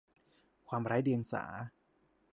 [0.67, 1.43] ความไร้เดียงสา